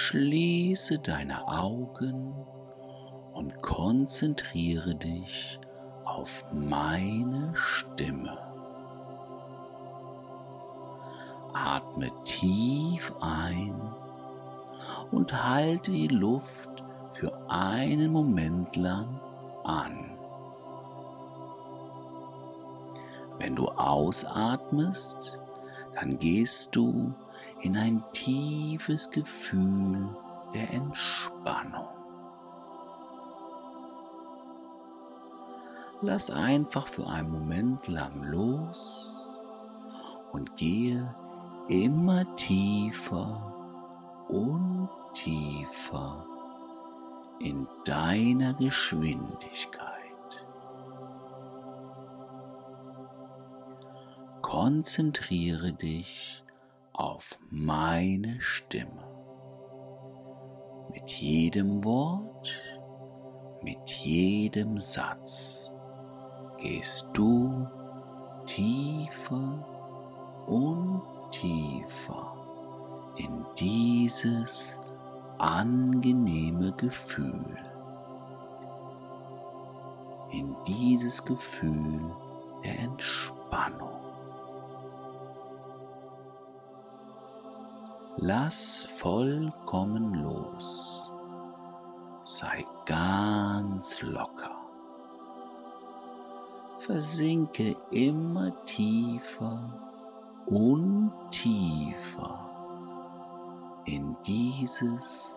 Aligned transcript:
Schließe 0.00 1.00
deine 1.00 1.48
Augen 1.48 2.32
und 3.34 3.60
konzentriere 3.62 4.94
dich 4.94 5.58
auf 6.04 6.44
meine 6.52 7.52
Stimme. 7.56 8.38
Atme 11.52 12.12
tief 12.24 13.12
ein 13.20 13.74
und 15.10 15.44
halte 15.44 15.90
die 15.90 16.06
Luft 16.06 16.70
für 17.10 17.50
einen 17.50 18.12
Moment 18.12 18.76
lang 18.76 19.20
an. 19.64 20.16
Wenn 23.40 23.56
du 23.56 23.66
ausatmest, 23.66 25.40
dann 25.96 26.20
gehst 26.20 26.76
du 26.76 27.12
in 27.60 27.76
ein 27.76 28.02
tiefes 28.12 29.10
Gefühl 29.10 30.08
der 30.54 30.70
Entspannung. 30.72 31.88
Lass 36.00 36.30
einfach 36.30 36.86
für 36.86 37.06
einen 37.08 37.32
Moment 37.32 37.88
lang 37.88 38.22
los 38.22 39.16
und 40.30 40.56
gehe 40.56 41.12
immer 41.66 42.24
tiefer 42.36 43.42
und 44.28 44.88
tiefer 45.14 46.24
in 47.40 47.66
deiner 47.84 48.54
Geschwindigkeit. 48.54 49.92
Konzentriere 54.40 55.72
dich 55.72 56.44
auf 56.98 57.38
meine 57.48 58.40
Stimme. 58.40 59.06
Mit 60.90 61.12
jedem 61.12 61.84
Wort, 61.84 62.50
mit 63.62 63.88
jedem 63.90 64.80
Satz 64.80 65.72
gehst 66.60 67.06
du 67.12 67.68
tiefer 68.46 69.64
und 70.48 71.02
tiefer 71.30 72.34
in 73.16 73.46
dieses 73.56 74.80
angenehme 75.38 76.72
Gefühl, 76.72 77.58
in 80.32 80.56
dieses 80.66 81.24
Gefühl 81.24 82.10
der 82.64 82.76
Entspannung. 82.80 83.97
Lass 88.20 88.84
vollkommen 88.96 90.24
los, 90.24 91.12
sei 92.24 92.64
ganz 92.84 94.02
locker, 94.02 94.56
versinke 96.80 97.76
immer 97.92 98.52
tiefer 98.64 99.60
und 100.46 101.12
tiefer 101.30 102.40
in 103.84 104.16
dieses 104.26 105.36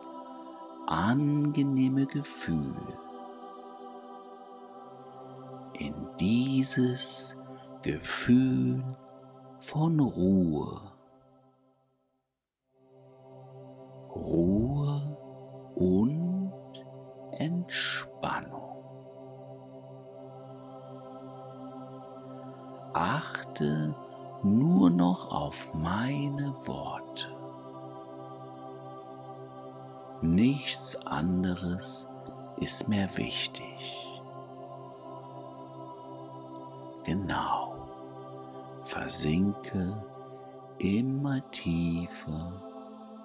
angenehme 0.87 2.07
Gefühl, 2.07 2.75
in 5.73 5.93
dieses 6.19 7.37
Gefühl 7.83 8.83
von 9.59 9.99
Ruhe. 9.99 10.90
Achte 22.93 23.95
nur 24.43 24.89
noch 24.89 25.31
auf 25.31 25.73
meine 25.73 26.53
Worte. 26.65 27.27
Nichts 30.21 30.95
anderes 31.07 32.07
ist 32.57 32.87
mehr 32.87 33.15
wichtig. 33.17 34.07
Genau, 37.05 37.75
versinke 38.83 40.03
immer 40.77 41.41
tiefer 41.51 42.51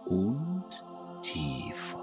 und 0.06 0.64
tiefer. 1.22 1.98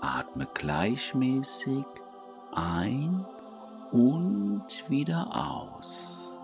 Atme 0.00 0.46
gleichmäßig 0.54 1.84
ein 2.58 3.24
und 3.92 4.66
wieder 4.88 5.28
aus. 5.34 6.36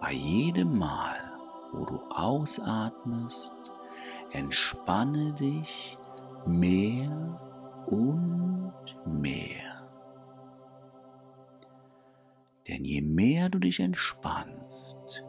Bei 0.00 0.12
jedem 0.12 0.78
Mal, 0.78 1.18
wo 1.72 1.84
du 1.84 2.00
ausatmest, 2.10 3.54
entspanne 4.32 5.32
dich 5.32 5.98
mehr 6.46 7.40
und 7.86 8.72
mehr. 9.04 9.84
Denn 12.68 12.84
je 12.84 13.00
mehr 13.00 13.48
du 13.48 13.58
dich 13.58 13.80
entspannst, 13.80 15.24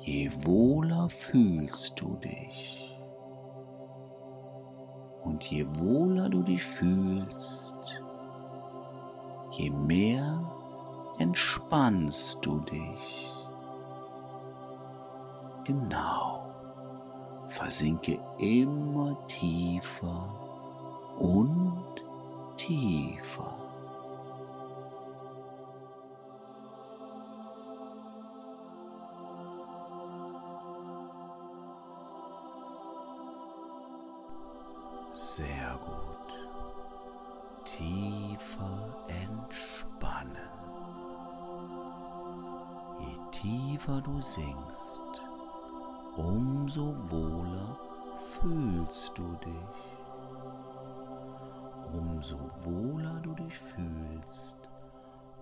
je 0.00 0.30
wohler 0.44 1.08
fühlst 1.08 2.00
du 2.00 2.16
dich. 2.16 2.87
Und 5.28 5.44
je 5.50 5.66
wohler 5.74 6.30
du 6.30 6.42
dich 6.42 6.64
fühlst, 6.64 8.02
je 9.50 9.68
mehr 9.68 10.40
entspannst 11.18 12.38
du 12.40 12.60
dich. 12.60 13.30
Genau, 15.64 16.46
versinke 17.44 18.18
immer 18.38 19.18
tiefer 19.28 20.30
und 21.18 21.84
tiefer. 22.56 23.67
Sehr 35.18 35.76
gut. 35.84 36.32
Tiefer 37.64 38.94
entspannen. 39.08 40.36
Je 43.00 43.30
tiefer 43.32 44.00
du 44.00 44.20
sinkst, 44.20 45.02
umso 46.16 46.94
wohler 47.10 47.76
fühlst 48.18 49.18
du 49.18 49.34
dich. 49.44 49.86
Umso 51.92 52.38
wohler 52.62 53.18
du 53.20 53.34
dich 53.34 53.58
fühlst, 53.58 54.56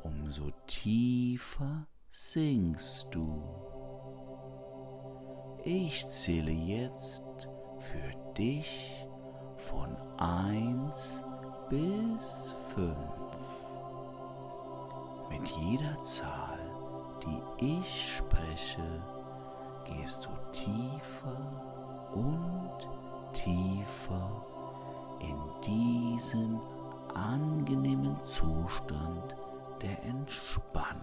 umso 0.02 0.52
tiefer 0.66 1.86
sinkst 2.10 3.08
du. 3.10 3.42
Ich 5.64 6.08
zähle 6.08 6.52
jetzt 6.52 7.46
für 7.78 8.32
dich 8.38 9.05
von 9.58 9.96
1 10.18 11.22
bis 11.68 12.54
5. 12.74 12.96
Mit 15.30 15.48
jeder 15.48 16.02
Zahl, 16.04 16.58
die 17.24 17.80
ich 17.80 18.16
spreche, 18.16 19.02
gehst 19.84 20.24
du 20.24 20.30
tiefer 20.52 21.36
und 22.14 22.88
tiefer 23.32 24.30
in 25.20 25.36
diesen 25.64 26.60
angenehmen 27.14 28.16
Zustand 28.26 29.36
der 29.82 30.02
Entspannung. 30.04 31.02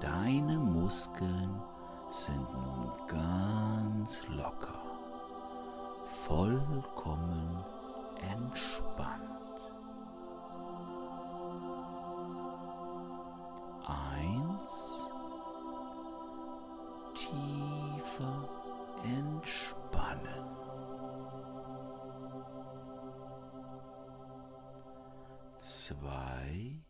Deine 0.00 0.58
Muskeln 0.58 1.60
sind 2.10 2.52
nun 2.52 2.90
ganz 3.06 4.20
locker 4.28 4.81
vollkommen 6.26 7.64
entspannt. 8.20 9.22
Eins, 13.86 15.06
tiefer 17.14 18.48
entspannen. 19.04 20.46
Zwei, 25.58 26.82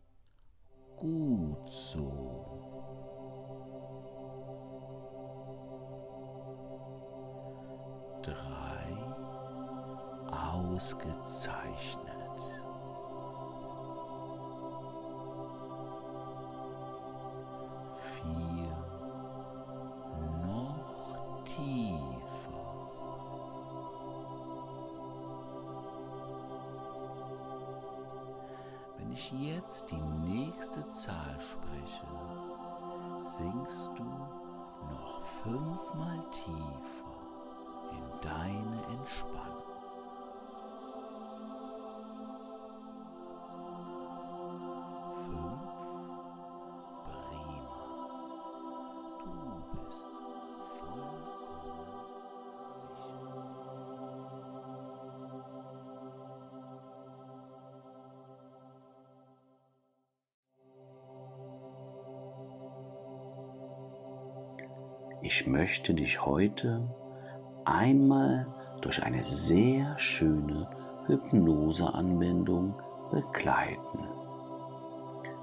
gut 0.97 1.69
so. 1.71 2.43
Drei 8.21 8.72
ausgezeichnet. 10.75 12.02
Ich 65.35 65.47
möchte 65.47 65.95
dich 65.95 66.23
heute 66.27 66.87
einmal 67.65 68.45
durch 68.81 69.01
eine 69.01 69.23
sehr 69.23 69.97
schöne 69.97 70.67
Hypnoseanwendung 71.07 72.75
begleiten. 73.09 74.07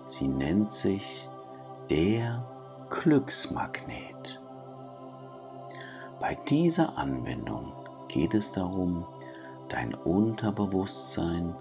Sie 0.06 0.28
nennt 0.28 0.72
sich 0.72 1.28
der 1.90 2.44
Glücksmagnet. 2.88 4.40
Bei 6.20 6.38
dieser 6.48 6.96
Anwendung 6.96 7.72
geht 8.06 8.34
es 8.34 8.52
darum, 8.52 9.04
dein 9.70 9.93
Unterbewusstsein 9.93 11.52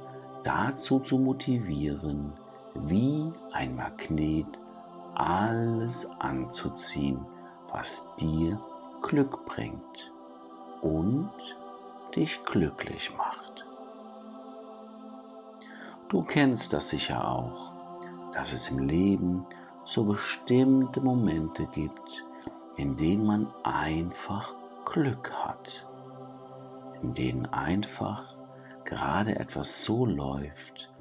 dazu 0.43 0.99
zu 0.99 1.17
motivieren, 1.17 2.33
wie 2.75 3.33
ein 3.53 3.75
Magnet 3.75 4.59
alles 5.15 6.07
anzuziehen, 6.19 7.25
was 7.71 8.07
dir 8.17 8.59
Glück 9.01 9.45
bringt 9.45 10.11
und 10.81 11.31
dich 12.15 12.43
glücklich 12.45 13.15
macht. 13.15 13.65
Du 16.09 16.23
kennst 16.23 16.73
das 16.73 16.89
sicher 16.89 17.27
auch, 17.27 17.71
dass 18.33 18.53
es 18.53 18.69
im 18.69 18.79
Leben 18.79 19.45
so 19.85 20.03
bestimmte 20.03 21.01
Momente 21.01 21.67
gibt, 21.67 22.23
in 22.77 22.97
denen 22.97 23.25
man 23.25 23.47
einfach 23.63 24.53
Glück 24.85 25.31
hat, 25.31 25.85
in 27.01 27.13
denen 27.13 27.45
einfach 27.47 28.35
gerade 28.85 29.35
etwas 29.35 29.83
so 29.83 30.05
läuft, 30.05 30.91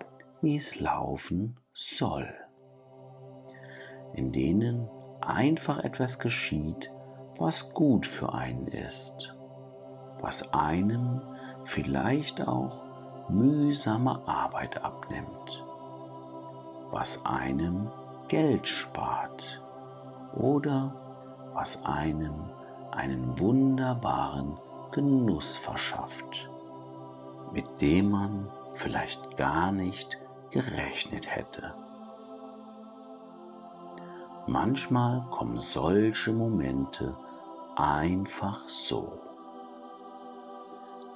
wie 0.43 0.57
es 0.57 0.79
laufen 0.79 1.57
soll, 1.73 2.29
in 4.13 4.31
denen 4.33 4.89
einfach 5.21 5.79
etwas 5.79 6.19
geschieht, 6.19 6.91
was 7.39 7.73
gut 7.73 8.07
für 8.07 8.33
einen 8.33 8.67
ist, 8.69 9.35
was 10.21 10.53
einem 10.53 11.21
vielleicht 11.65 12.47
auch 12.47 12.83
mühsame 13.29 14.27
Arbeit 14.27 14.83
abnimmt, 14.83 15.65
was 16.91 17.25
einem 17.25 17.91
Geld 18.29 18.67
spart 18.67 19.61
oder 20.35 20.95
was 21.55 21.85
einem 21.85 22.51
einen 22.91 23.39
wunderbaren 23.39 24.57
Genuss 24.93 25.57
verschafft, 25.57 26.49
mit 27.53 27.67
dem 27.81 28.11
man 28.11 28.49
vielleicht 28.75 29.37
gar 29.37 29.73
nicht 29.73 30.19
gerechnet 30.51 31.35
hätte. 31.35 31.75
Manchmal 34.49 35.27
kommen 35.31 35.59
solche 35.59 36.33
Momente 36.33 37.15
einfach 37.77 38.67
so. 38.67 39.13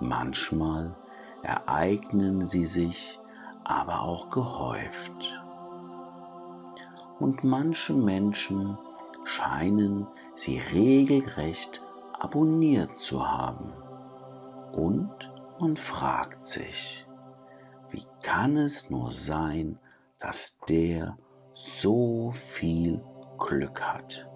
Manchmal 0.00 0.94
ereignen 1.42 2.46
sie 2.46 2.66
sich 2.66 3.18
aber 3.64 4.02
auch 4.02 4.28
gehäuft. 4.28 5.40
Und 7.20 7.42
manche 7.42 7.94
Menschen 7.94 8.76
scheinen 9.24 10.06
sie 10.34 10.58
regelrecht 10.58 11.80
abonniert 12.18 12.98
zu 12.98 13.26
haben. 13.26 13.72
Und 14.72 15.10
man 15.58 15.78
fragt 15.78 16.44
sich, 16.44 17.06
wie 17.90 18.04
kann 18.20 18.58
es 18.58 18.90
nur 18.90 19.10
sein, 19.10 19.78
dass 20.18 20.58
der 20.68 21.16
so 21.54 22.32
viel 22.32 23.00
Glück 23.46 23.80
hat. 23.80 24.26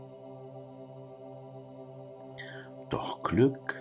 Doch 2.91 3.23
Glück 3.23 3.75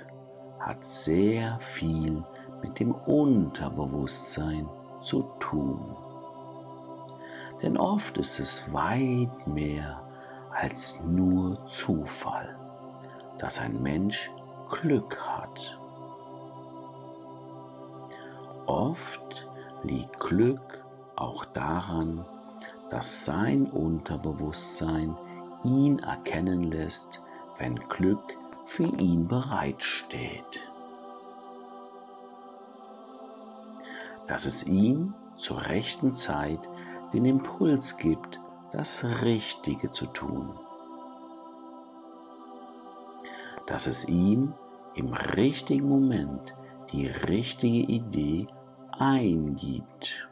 hat 0.60 0.84
sehr 0.86 1.60
viel 1.60 2.24
mit 2.62 2.80
dem 2.80 2.94
Unterbewusstsein 2.94 4.68
zu 5.02 5.24
tun. 5.40 5.96
Denn 7.62 7.78
oft 7.78 8.18
ist 8.18 8.40
es 8.40 8.72
weit 8.74 9.48
mehr 9.48 10.02
als 10.52 10.98
nur 11.04 11.66
Zufall, 11.68 12.56
dass 13.38 13.60
ein 13.60 13.82
Mensch 13.82 14.32
Glück 14.70 15.18
hat. 15.20 15.80
Oft 18.66 19.48
liegt 19.84 20.20
Glück 20.20 20.84
auch 21.16 21.46
daran, 21.46 22.26
dass 22.96 23.26
sein 23.26 23.66
Unterbewusstsein 23.66 25.18
ihn 25.66 26.00
erkennen 26.00 26.72
lässt, 26.72 27.22
wenn 27.58 27.76
Glück 27.90 28.24
für 28.68 28.86
ihn 28.86 29.28
bereitsteht. 29.28 30.62
Dass 34.30 34.46
es 34.46 34.66
ihm 34.66 35.14
zur 35.36 35.66
rechten 35.66 36.16
Zeit 36.16 36.62
den 37.12 37.26
Impuls 37.26 37.98
gibt, 37.98 38.40
das 38.72 39.04
Richtige 39.24 39.92
zu 39.92 40.06
tun. 40.06 40.52
Dass 43.68 43.88
es 43.88 44.08
ihm 44.08 44.54
im 44.94 45.12
richtigen 45.14 45.90
Moment 45.90 46.56
die 46.94 47.08
richtige 47.08 47.92
Idee 47.92 48.48
eingibt. 48.98 50.30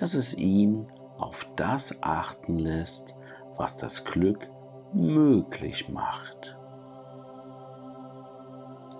Dass 0.00 0.14
es 0.14 0.36
ihn 0.36 0.86
auf 1.18 1.46
das 1.56 2.02
achten 2.02 2.58
lässt, 2.58 3.14
was 3.56 3.76
das 3.76 4.04
Glück 4.04 4.48
möglich 4.92 5.88
macht. 5.88 6.56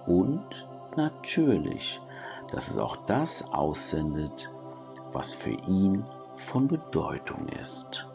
Und 0.07 0.45
natürlich, 0.97 2.00
dass 2.50 2.71
es 2.71 2.78
auch 2.78 2.97
das 3.07 3.45
aussendet, 3.52 4.50
was 5.12 5.33
für 5.33 5.50
ihn 5.50 6.05
von 6.37 6.67
Bedeutung 6.67 7.47
ist. 7.61 8.07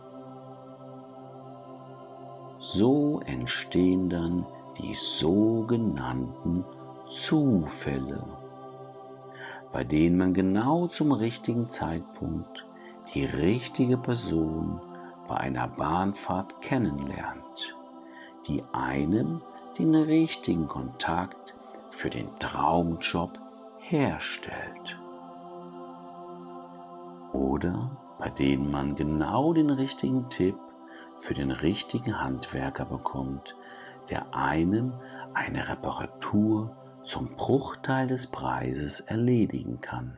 So 2.59 3.21
entstehen 3.25 4.09
dann 4.09 4.45
die 4.77 4.93
sogenannten 4.93 6.65
Zufälle, 7.11 8.23
bei 9.71 9.83
denen 9.83 10.17
man 10.17 10.33
genau 10.33 10.87
zum 10.87 11.11
richtigen 11.11 11.69
Zeitpunkt 11.69 12.65
die 13.13 13.25
richtige 13.25 13.97
Person 13.97 14.81
bei 15.27 15.37
einer 15.37 15.67
Bahnfahrt 15.67 16.61
kennenlernt, 16.61 17.75
die 18.47 18.63
einem 18.73 19.41
den 19.77 19.93
richtigen 19.93 20.67
Kontakt 20.67 21.53
für 21.91 22.09
den 22.09 22.27
Traumjob 22.39 23.37
herstellt. 23.79 24.97
Oder 27.33 27.91
bei 28.17 28.29
denen 28.29 28.71
man 28.71 28.95
genau 28.95 29.53
den 29.53 29.69
richtigen 29.69 30.29
Tipp 30.29 30.55
für 31.19 31.33
den 31.33 31.51
richtigen 31.51 32.19
Handwerker 32.19 32.85
bekommt, 32.85 33.55
der 34.09 34.35
einem 34.35 34.93
eine 35.33 35.69
Reparatur 35.69 36.75
zum 37.03 37.35
Bruchteil 37.35 38.07
des 38.07 38.27
Preises 38.27 39.01
erledigen 39.01 39.81
kann 39.81 40.17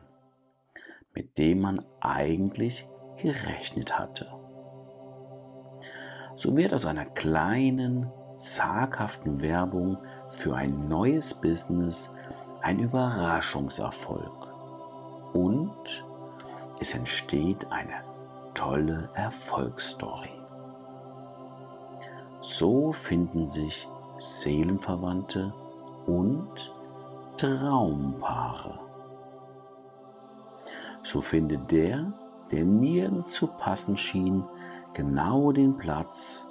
mit 1.16 1.38
dem 1.38 1.62
man 1.62 1.84
eigentlich 2.00 2.86
gerechnet 3.16 3.98
hatte. 3.98 4.28
So 6.36 6.54
wird 6.54 6.74
aus 6.74 6.84
einer 6.84 7.06
kleinen, 7.06 8.12
zaghaften 8.36 9.40
Werbung 9.40 9.96
für 10.32 10.54
ein 10.54 10.88
neues 10.88 11.32
Business 11.32 12.12
ein 12.60 12.80
Überraschungserfolg 12.80 14.48
und 15.32 16.04
es 16.80 16.94
entsteht 16.94 17.66
eine 17.72 18.04
tolle 18.52 19.08
Erfolgsstory. 19.14 20.28
So 22.42 22.92
finden 22.92 23.48
sich 23.48 23.88
Seelenverwandte 24.18 25.54
und 26.06 26.72
Traumpaare. 27.38 28.85
So 31.06 31.20
findet 31.20 31.70
der, 31.70 32.12
der 32.50 32.64
nirgends 32.64 33.32
zu 33.32 33.46
passen 33.46 33.96
schien, 33.96 34.42
genau 34.92 35.52
den 35.52 35.76
Platz, 35.76 36.44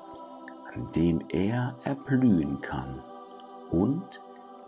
an 0.74 0.88
dem 0.96 1.20
er 1.28 1.76
erblühen 1.84 2.62
kann 2.62 3.02
und 3.70 4.06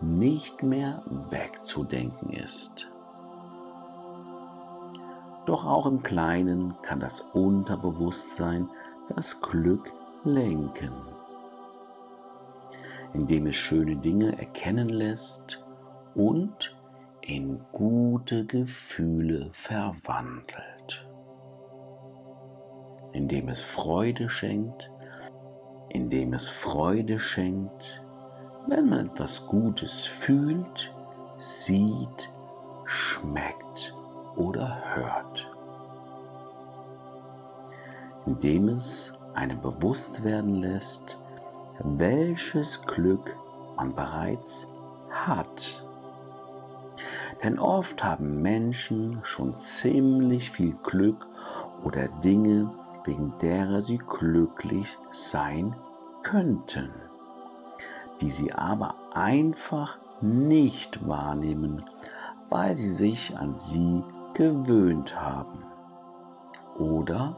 nicht 0.02 0.62
mehr 0.62 1.02
wegzudenken 1.30 2.34
ist. 2.34 2.86
Doch 5.46 5.64
auch 5.64 5.86
im 5.86 6.02
Kleinen 6.02 6.74
kann 6.82 7.00
das 7.00 7.22
Unterbewusstsein 7.32 8.68
das 9.16 9.40
Glück 9.40 9.90
lenken, 10.22 10.92
indem 13.14 13.46
es 13.46 13.56
schöne 13.56 13.96
Dinge 13.96 14.38
erkennen 14.38 14.90
lässt 14.90 15.64
und 16.14 16.77
in 17.28 17.60
gute 17.72 18.46
Gefühle 18.46 19.50
verwandelt, 19.52 21.06
indem 23.12 23.50
es 23.50 23.60
Freude 23.60 24.30
schenkt, 24.30 24.90
indem 25.90 26.32
es 26.32 26.48
Freude 26.48 27.18
schenkt, 27.18 28.00
wenn 28.66 28.88
man 28.88 29.10
etwas 29.10 29.46
Gutes 29.46 30.06
fühlt, 30.06 30.90
sieht, 31.36 32.30
schmeckt 32.86 33.94
oder 34.36 34.80
hört, 34.94 35.54
indem 38.24 38.70
es 38.70 39.12
einem 39.34 39.60
bewusst 39.60 40.24
werden 40.24 40.54
lässt, 40.54 41.18
welches 41.80 42.80
Glück 42.86 43.36
man 43.76 43.94
bereits 43.94 44.66
hat. 45.10 45.84
Denn 47.42 47.58
oft 47.58 48.02
haben 48.02 48.42
Menschen 48.42 49.18
schon 49.22 49.54
ziemlich 49.56 50.50
viel 50.50 50.74
Glück 50.82 51.26
oder 51.84 52.08
Dinge, 52.24 52.70
wegen 53.04 53.32
derer 53.40 53.80
sie 53.80 53.98
glücklich 53.98 54.98
sein 55.12 55.74
könnten, 56.22 56.90
die 58.20 58.30
sie 58.30 58.52
aber 58.52 58.94
einfach 59.14 59.96
nicht 60.20 61.06
wahrnehmen, 61.06 61.84
weil 62.50 62.74
sie 62.74 62.92
sich 62.92 63.36
an 63.38 63.54
sie 63.54 64.02
gewöhnt 64.34 65.18
haben 65.18 65.62
oder 66.78 67.36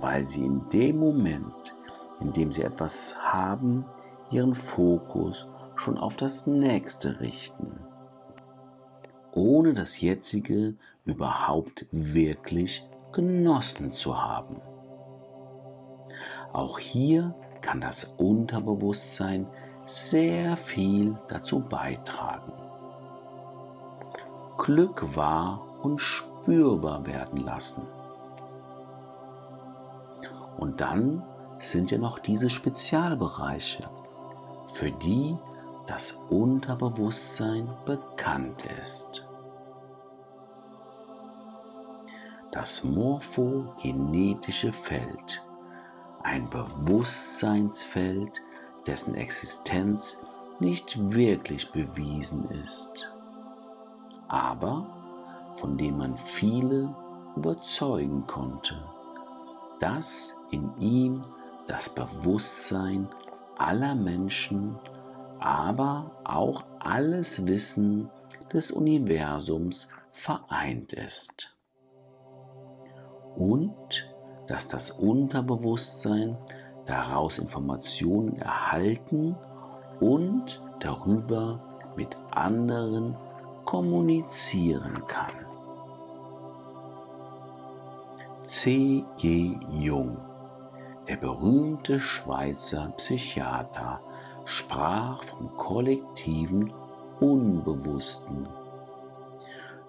weil 0.00 0.26
sie 0.26 0.44
in 0.44 0.68
dem 0.70 0.98
Moment, 0.98 1.74
in 2.20 2.32
dem 2.32 2.52
sie 2.52 2.62
etwas 2.62 3.16
haben, 3.20 3.84
ihren 4.30 4.54
Fokus 4.54 5.46
schon 5.76 5.98
auf 5.98 6.16
das 6.16 6.46
nächste 6.46 7.20
richten, 7.20 7.78
ohne 9.34 9.74
das 9.74 10.00
jetzige 10.00 10.74
überhaupt 11.04 11.86
wirklich 11.90 12.86
genossen 13.12 13.92
zu 13.92 14.20
haben. 14.20 14.60
Auch 16.52 16.78
hier 16.78 17.34
kann 17.60 17.80
das 17.80 18.04
Unterbewusstsein 18.16 19.46
sehr 19.86 20.56
viel 20.56 21.16
dazu 21.28 21.60
beitragen. 21.60 22.52
Glück 24.56 25.16
wahr 25.16 25.60
und 25.82 25.98
spürbar 26.00 27.06
werden 27.06 27.44
lassen. 27.44 27.82
Und 30.56 30.80
dann 30.80 31.22
sind 31.58 31.90
ja 31.90 31.98
noch 31.98 32.18
diese 32.18 32.50
Spezialbereiche, 32.50 33.88
für 34.72 34.90
die 34.90 35.36
das 35.86 36.16
Unterbewusstsein 36.30 37.68
bekannt 37.84 38.62
ist. 38.80 39.26
Das 42.52 42.84
morphogenetische 42.84 44.72
Feld, 44.72 45.42
ein 46.22 46.48
Bewusstseinsfeld, 46.50 48.32
dessen 48.86 49.14
Existenz 49.14 50.18
nicht 50.60 51.12
wirklich 51.12 51.70
bewiesen 51.72 52.48
ist, 52.50 53.12
aber 54.28 54.86
von 55.56 55.76
dem 55.76 55.98
man 55.98 56.16
viele 56.18 56.94
überzeugen 57.36 58.26
konnte, 58.26 58.76
dass 59.80 60.34
in 60.50 60.70
ihm 60.78 61.24
das 61.66 61.88
Bewusstsein 61.88 63.08
aller 63.58 63.94
Menschen, 63.94 64.78
aber 65.44 66.10
auch 66.24 66.64
alles 66.80 67.46
Wissen 67.46 68.08
des 68.50 68.70
Universums 68.70 69.88
vereint 70.12 70.94
ist. 70.94 71.54
Und 73.36 74.08
dass 74.46 74.68
das 74.68 74.90
Unterbewusstsein 74.90 76.38
daraus 76.86 77.38
Informationen 77.38 78.38
erhalten 78.38 79.36
und 80.00 80.62
darüber 80.80 81.60
mit 81.94 82.16
anderen 82.30 83.14
kommunizieren 83.66 85.06
kann. 85.08 85.32
C. 88.44 89.04
J. 89.18 89.62
Jung, 89.72 90.16
der 91.06 91.16
berühmte 91.16 92.00
Schweizer 92.00 92.94
Psychiater, 92.96 94.00
sprach 94.44 95.22
vom 95.22 95.56
kollektiven 95.56 96.72
Unbewussten, 97.20 98.46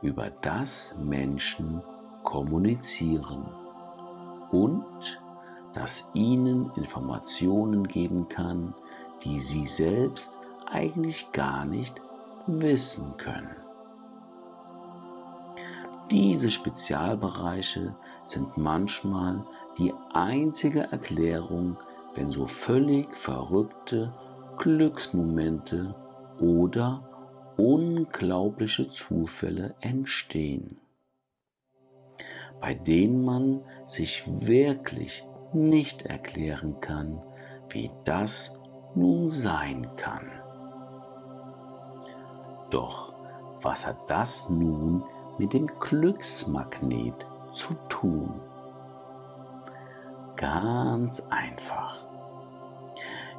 über 0.01 0.29
das 0.41 0.95
Menschen 1.03 1.81
kommunizieren 2.24 3.45
und 4.51 4.85
das 5.74 6.07
ihnen 6.13 6.71
Informationen 6.75 7.88
geben 7.88 8.29
kann, 8.29 8.74
die 9.24 9.39
sie 9.39 9.67
selbst 9.67 10.38
eigentlich 10.71 11.31
gar 11.31 11.65
nicht 11.65 12.01
wissen 12.47 13.17
können. 13.17 13.55
Diese 16.12 16.51
Spezialbereiche 16.51 17.95
sind 18.25 18.57
manchmal 18.57 19.43
die 19.77 19.93
einzige 20.13 20.91
Erklärung, 20.91 21.77
wenn 22.13 22.31
so 22.31 22.45
völlig 22.45 23.15
verrückte 23.17 24.13
Glücksmomente 24.57 25.93
oder 26.39 27.03
unglaubliche 27.57 28.89
Zufälle 28.89 29.75
entstehen, 29.81 30.77
bei 32.59 32.74
denen 32.74 33.24
man 33.24 33.62
sich 33.85 34.24
wirklich 34.27 35.24
nicht 35.53 36.03
erklären 36.03 36.79
kann, 36.81 37.21
wie 37.69 37.91
das 38.03 38.57
nun 38.95 39.29
sein 39.29 39.88
kann. 39.97 40.31
Doch 42.69 43.13
was 43.62 43.85
hat 43.85 44.09
das 44.09 44.50
nun 44.50 45.03
mit 45.38 45.53
dem 45.53 45.67
Glücksmagnet 45.79 47.25
zu 47.53 47.74
tun? 47.89 48.39
Ganz 50.35 51.21
einfach. 51.29 52.04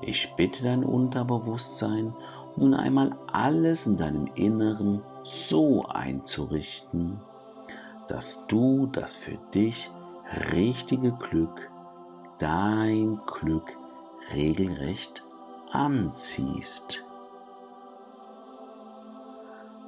Ich 0.00 0.32
bitte 0.36 0.62
dein 0.62 0.84
Unterbewusstsein, 0.84 2.14
nun 2.56 2.74
einmal 2.74 3.16
alles 3.32 3.86
in 3.86 3.96
deinem 3.96 4.28
Inneren 4.34 5.02
so 5.22 5.84
einzurichten, 5.86 7.20
dass 8.08 8.46
du 8.46 8.86
das 8.92 9.14
für 9.14 9.36
dich 9.52 9.90
richtige 10.52 11.12
Glück 11.12 11.70
dein 12.38 13.20
Glück 13.26 13.76
regelrecht 14.34 15.22
anziehst. 15.72 17.02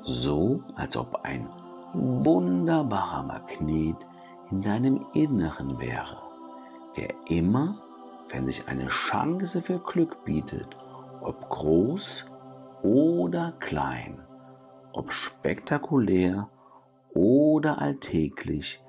So 0.04 0.60
als 0.74 0.96
ob 0.96 1.24
ein 1.24 1.46
wunderbarer 1.92 3.22
Magnet 3.22 3.96
in 4.50 4.62
deinem 4.62 5.04
Inneren 5.12 5.78
wäre, 5.78 6.16
der 6.96 7.14
immer, 7.26 7.76
wenn 8.30 8.46
sich 8.46 8.68
eine 8.68 8.88
Chance 8.88 9.62
für 9.62 9.78
Glück 9.78 10.24
bietet, 10.24 10.76
ob 11.20 11.48
groß 11.48 12.26
oder 12.82 13.52
klein, 13.58 14.20
ob 14.92 15.12
spektakulär 15.12 16.48
oder 17.14 17.80
alltäglich, 17.80 18.82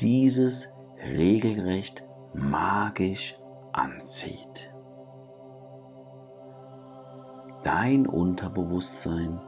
dieses 0.00 0.68
regelrecht 1.02 2.02
magisch 2.34 3.36
anzieht. 3.72 4.70
Dein 7.62 8.06
Unterbewusstsein 8.06 9.38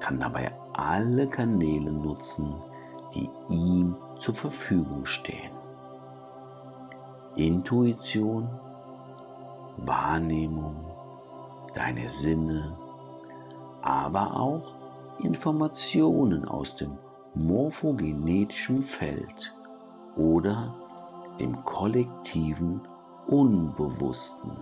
kann 0.00 0.20
dabei 0.20 0.52
alle 0.74 1.28
Kanäle 1.28 1.90
nutzen, 1.92 2.54
die 3.14 3.28
ihm 3.48 3.96
zur 4.18 4.34
Verfügung 4.34 5.06
stehen. 5.06 5.52
Intuition, 7.36 8.48
Wahrnehmung, 9.78 10.76
deine 11.74 12.08
Sinne, 12.08 12.76
aber 13.82 14.38
auch 14.38 14.74
Informationen 15.18 16.46
aus 16.46 16.76
dem 16.76 16.98
morphogenetischen 17.34 18.82
Feld 18.82 19.52
oder 20.16 20.72
dem 21.38 21.64
kollektiven 21.64 22.80
Unbewussten. 23.26 24.52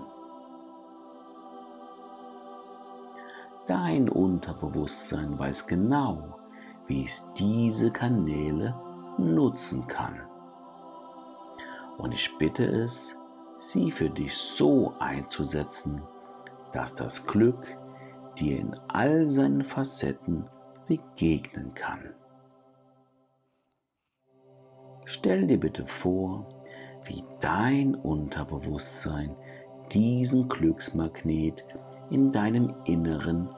Dein 3.66 4.08
Unterbewusstsein 4.08 5.38
weiß 5.38 5.66
genau, 5.66 6.38
wie 6.86 7.04
es 7.04 7.24
diese 7.36 7.90
Kanäle 7.90 8.74
nutzen 9.18 9.86
kann. 9.86 10.20
Und 11.98 12.12
ich 12.12 12.36
bitte 12.38 12.64
es, 12.64 13.16
sie 13.62 13.90
für 13.90 14.10
dich 14.10 14.36
so 14.36 14.92
einzusetzen, 14.98 16.02
dass 16.72 16.94
das 16.94 17.24
Glück 17.26 17.64
dir 18.38 18.58
in 18.58 18.74
all 18.88 19.28
seinen 19.28 19.62
Facetten 19.62 20.44
begegnen 20.88 21.72
kann. 21.74 22.14
Stell 25.04 25.46
dir 25.46 25.58
bitte 25.60 25.86
vor, 25.86 26.46
wie 27.04 27.24
dein 27.40 27.94
Unterbewusstsein 27.94 29.34
diesen 29.92 30.48
Glücksmagnet 30.48 31.64
in 32.10 32.32
deinem 32.32 32.74
Inneren 32.84 33.48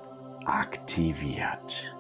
aktiviert. 0.45 1.95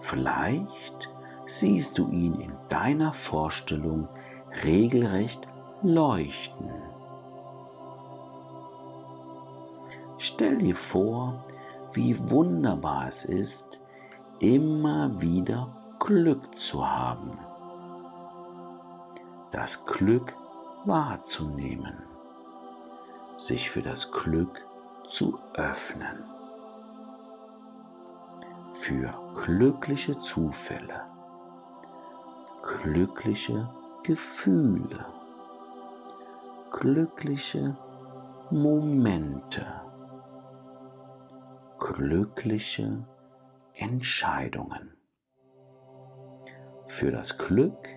Vielleicht 0.00 1.08
siehst 1.46 1.98
du 1.98 2.08
ihn 2.08 2.34
in 2.40 2.52
deiner 2.68 3.12
Vorstellung 3.12 4.08
regelrecht 4.62 5.46
leuchten. 5.82 6.70
Stell 10.18 10.58
dir 10.58 10.76
vor, 10.76 11.44
wie 11.92 12.18
wunderbar 12.30 13.08
es 13.08 13.24
ist, 13.24 13.78
immer 14.38 15.20
wieder 15.20 15.68
Glück 15.98 16.58
zu 16.58 16.86
haben. 16.86 17.38
Das 19.52 19.84
Glück 19.86 20.32
wahrzunehmen, 20.84 22.02
sich 23.38 23.70
für 23.70 23.82
das 23.82 24.10
Glück 24.10 24.60
zu 25.10 25.38
öffnen, 25.54 26.24
für 28.74 29.14
glückliche 29.34 30.18
Zufälle, 30.20 31.02
glückliche 32.82 33.68
Gefühle, 34.04 35.06
glückliche 36.70 37.74
Momente, 38.50 39.64
glückliche 41.78 43.02
Entscheidungen. 43.72 44.94
Für 46.86 47.12
das 47.12 47.38
Glück 47.38 47.88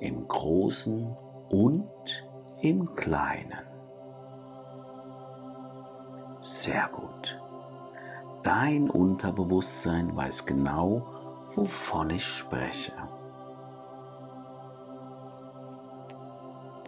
im 0.00 0.28
Großen 0.28 1.16
und 1.48 2.26
im 2.60 2.94
Kleinen. 2.94 3.66
Sehr 6.42 6.86
gut. 6.88 7.40
Dein 8.42 8.90
Unterbewusstsein 8.90 10.14
weiß 10.14 10.44
genau, 10.44 11.46
wovon 11.54 12.10
ich 12.10 12.26
spreche. 12.26 12.93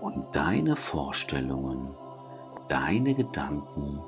Und 0.07 0.37
deine 0.37 0.77
Vorstellungen, 0.77 1.89
deine 2.69 3.17
Gedanken 3.17 3.99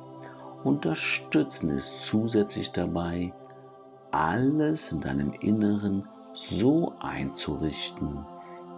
unterstützen 0.62 1.70
es 1.70 2.06
zusätzlich 2.06 2.70
dabei, 2.70 3.32
alles 4.12 4.92
in 4.92 5.00
deinem 5.00 5.32
Inneren 5.32 6.06
so 6.34 6.92
einzurichten, 7.00 8.24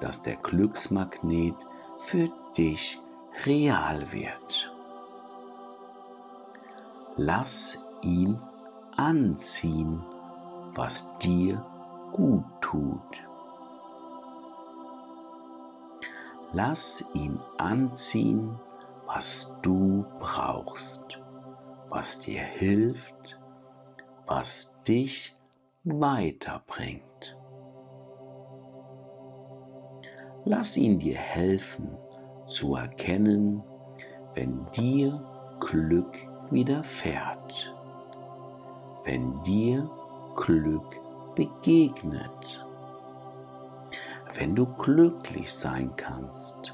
dass 0.00 0.22
der 0.22 0.36
Glücksmagnet 0.36 1.56
für 2.00 2.30
dich 2.56 2.98
real 3.44 4.10
wird. 4.12 4.72
Lass 7.18 7.76
ihn 8.00 8.38
anziehen, 8.96 10.02
was 10.74 11.06
dir 11.18 11.62
gut 12.12 12.44
tut. 12.62 13.29
Lass 16.52 17.04
ihn 17.14 17.38
anziehen, 17.58 18.58
was 19.06 19.56
du 19.62 20.04
brauchst, 20.18 21.20
was 21.90 22.20
dir 22.20 22.42
hilft, 22.42 23.38
was 24.26 24.76
dich 24.82 25.36
weiterbringt. 25.84 27.36
Lass 30.44 30.76
ihn 30.76 30.98
dir 30.98 31.18
helfen 31.18 31.96
zu 32.48 32.74
erkennen, 32.74 33.62
wenn 34.34 34.66
dir 34.72 35.22
Glück 35.60 36.16
widerfährt, 36.50 37.72
wenn 39.04 39.40
dir 39.44 39.88
Glück 40.34 40.96
begegnet 41.36 42.66
wenn 44.40 44.56
du 44.56 44.64
glücklich 44.64 45.52
sein 45.52 45.94
kannst, 45.98 46.72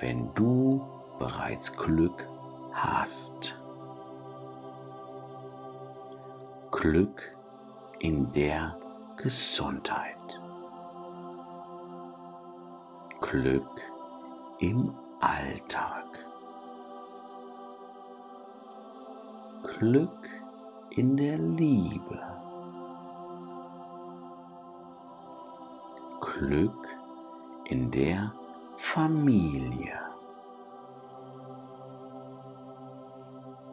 wenn 0.00 0.34
du 0.34 0.86
bereits 1.18 1.74
Glück 1.74 2.28
hast. 2.74 3.54
Glück 6.70 7.22
in 8.00 8.30
der 8.34 8.76
Gesundheit. 9.16 10.18
Glück 13.22 13.80
im 14.58 14.94
Alltag. 15.20 16.04
Glück 19.62 20.28
in 20.90 21.16
der 21.16 21.38
Liebe. 21.38 22.31
Glück 26.48 26.88
in 27.66 27.88
der 27.92 28.32
Familie. 28.76 29.96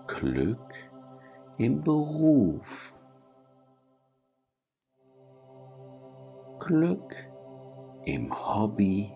Glück 0.05 0.73
im 1.57 1.81
Beruf. 1.81 2.93
Glück 6.59 7.15
im 8.05 8.31
Hobby. 8.31 9.11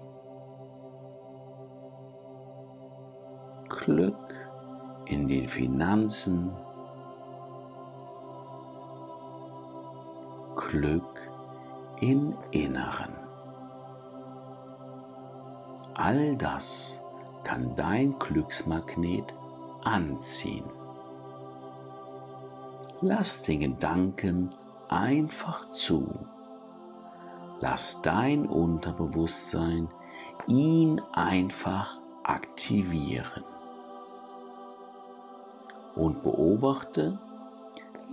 Glück 3.69 4.33
in 5.05 5.27
den 5.27 5.47
Finanzen. 5.47 6.51
Glück 10.55 11.21
im 12.01 12.35
Inneren. 12.49 13.22
All 15.95 16.35
das 16.37 17.01
kann 17.43 17.75
dein 17.75 18.17
Glücksmagnet 18.19 19.33
anziehen. 19.83 20.65
Lass 23.01 23.43
den 23.43 23.59
Gedanken 23.59 24.53
einfach 24.89 25.69
zu. 25.71 26.07
Lass 27.59 28.01
dein 28.01 28.45
Unterbewusstsein 28.45 29.87
ihn 30.47 31.01
einfach 31.11 31.97
aktivieren. 32.23 33.43
Und 35.95 36.23
beobachte, 36.23 37.19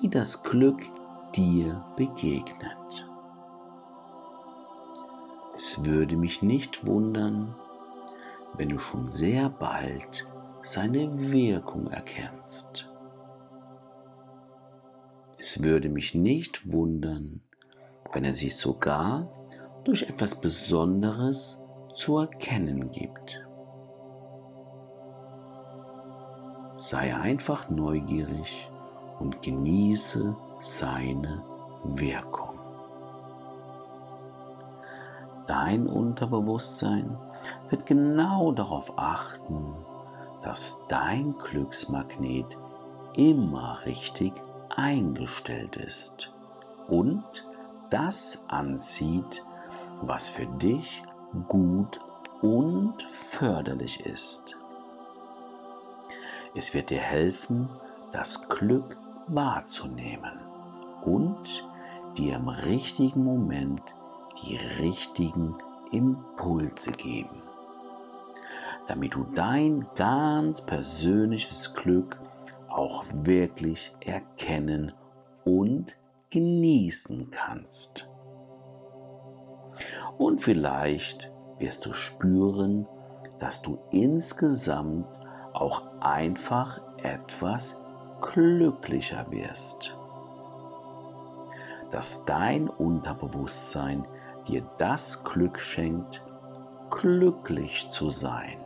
wie 0.01 0.09
das 0.09 0.43
Glück 0.43 0.83
dir 1.35 1.83
begegnet. 1.97 3.07
Es 5.57 5.85
würde 5.85 6.17
mich 6.17 6.43
nicht 6.43 6.87
wundern, 6.87 7.55
wenn 8.61 8.69
du 8.69 8.79
schon 8.79 9.09
sehr 9.09 9.49
bald 9.49 10.29
seine 10.65 11.19
Wirkung 11.33 11.91
erkennst. 11.91 12.91
Es 15.39 15.63
würde 15.63 15.89
mich 15.89 16.15
nicht 16.15 16.71
wundern, 16.71 17.41
wenn 18.13 18.23
er 18.23 18.35
sich 18.35 18.59
sogar 18.59 19.31
durch 19.85 20.03
etwas 20.03 20.39
Besonderes 20.39 21.59
zu 21.95 22.19
erkennen 22.19 22.91
gibt. 22.91 23.47
sei 26.77 27.15
einfach 27.15 27.71
neugierig 27.71 28.69
und 29.21 29.41
genieße 29.41 30.37
seine 30.61 31.43
Wirkung. 31.85 32.59
Dein 35.47 35.87
Unterbewusstsein 35.87 37.17
wird 37.69 37.87
genau 37.87 38.53
darauf 38.53 38.93
achten, 38.97 39.75
dass 40.43 40.81
dein 40.89 41.35
Glücksmagnet 41.39 42.47
immer 43.15 43.81
richtig 43.85 44.33
eingestellt 44.75 45.77
ist 45.77 46.33
und 46.89 47.25
das 47.91 48.45
anzieht, 48.49 49.43
was 50.03 50.29
für 50.29 50.47
dich 50.47 51.03
gut 51.49 52.01
und 52.41 53.03
förderlich 53.13 54.01
ist. 54.07 54.57
Es 56.55 56.75
wird 56.75 56.91
dir 56.91 57.01
helfen, 57.01 57.69
das 58.13 58.49
Glück 58.49 58.97
wahrzunehmen 59.29 60.41
und 61.05 61.65
dir 62.17 62.37
im 62.37 62.49
richtigen 62.49 63.23
Moment 63.23 63.83
die 64.43 64.57
richtigen 64.57 65.55
Impulse 65.93 66.93
geben, 66.93 67.43
damit 68.89 69.15
du 69.15 69.25
dein 69.35 69.87
ganz 69.97 70.63
persönliches 70.63 71.75
Glück 71.75 72.19
auch 72.69 73.05
wirklich 73.13 73.95
erkennen 74.01 74.93
und 75.45 75.97
genießen 76.31 77.31
kannst. 77.31 78.09
Und 80.19 80.43
vielleicht 80.43 81.31
wirst 81.59 81.87
du 81.87 81.93
spüren, 81.93 82.87
dass 83.39 83.63
du 83.63 83.79
insgesamt 83.91 85.07
auch 85.53 85.83
einfach 86.01 86.81
etwas 87.03 87.77
glücklicher 88.21 89.27
wirst. 89.31 89.97
Dass 91.91 92.25
dein 92.25 92.69
Unterbewusstsein 92.69 94.05
dir 94.51 94.63
das 94.79 95.23
Glück 95.23 95.59
schenkt, 95.59 96.21
glücklich 96.91 97.89
zu 97.91 98.11
sein. 98.11 98.59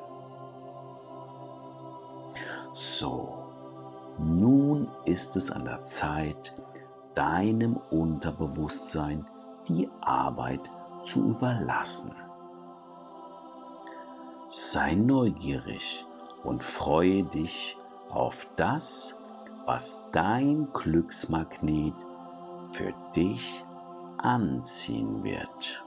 So, 2.72 3.44
nun 4.18 4.88
ist 5.04 5.36
es 5.36 5.50
an 5.50 5.64
der 5.64 5.84
Zeit, 5.84 6.54
deinem 7.14 7.76
Unterbewusstsein 7.90 9.26
die 9.68 9.88
Arbeit 10.00 10.60
zu 11.04 11.30
überlassen. 11.30 12.12
Sei 14.50 14.94
neugierig 14.94 16.06
und 16.42 16.64
freue 16.64 17.24
dich 17.24 17.76
auf 18.10 18.46
das, 18.56 19.14
was 19.66 20.04
dein 20.12 20.68
Glücksmagnet 20.72 21.94
für 22.72 22.92
dich 23.14 23.64
anziehen 24.24 25.22
wird. 25.22 25.84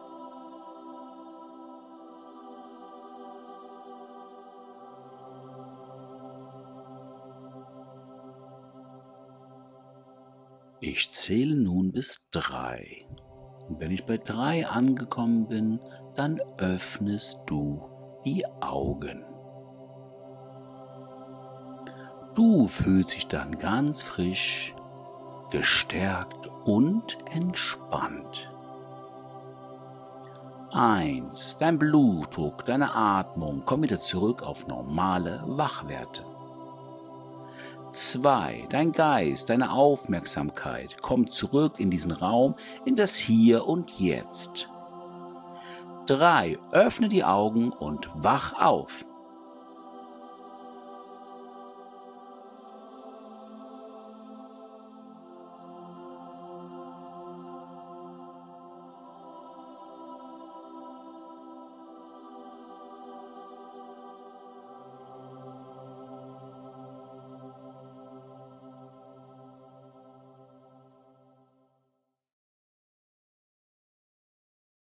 Ich 10.80 11.10
zähle 11.12 11.56
nun 11.56 11.92
bis 11.92 12.22
drei. 12.32 13.06
Und 13.68 13.80
wenn 13.80 13.92
ich 13.92 14.06
bei 14.06 14.18
drei 14.18 14.68
angekommen 14.68 15.48
bin, 15.48 15.80
dann 16.16 16.40
öffnest 16.58 17.40
du 17.48 17.82
die 18.24 18.46
Augen. 18.62 19.26
Du 22.36 22.68
fühlst 22.68 23.16
dich 23.16 23.28
dann 23.28 23.58
ganz 23.58 24.04
frisch, 24.04 24.76
gestärkt 25.50 26.50
und 26.66 27.18
entspannt. 27.32 28.50
Eins, 30.72 31.58
dein 31.58 31.80
Blutdruck, 31.80 32.66
deine 32.66 32.94
Atmung 32.94 33.64
kommen 33.66 33.84
wieder 33.84 34.02
zurück 34.02 34.44
auf 34.44 34.68
normale 34.68 35.42
Wachwerte. 35.46 36.24
2. 37.92 38.68
Dein 38.70 38.92
Geist, 38.92 39.50
deine 39.50 39.72
Aufmerksamkeit 39.72 41.02
kommt 41.02 41.32
zurück 41.32 41.80
in 41.80 41.90
diesen 41.90 42.12
Raum, 42.12 42.56
in 42.86 42.96
das 42.96 43.16
Hier 43.16 43.66
und 43.66 43.98
Jetzt. 43.98 44.70
3. 46.08 46.60
Öffne 46.72 47.10
die 47.10 47.24
Augen 47.24 47.72
und 47.72 48.10
wach 48.14 48.54
auf. 48.60 49.06